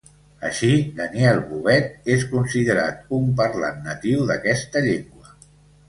Així, 0.47 0.69
Daniel 0.99 1.41
Bovet 1.51 2.09
és 2.15 2.27
considerat 2.33 3.15
un 3.21 3.31
parlant 3.43 3.81
natiu 3.93 4.29
d'aquesta 4.33 4.87
llengua. 4.91 5.37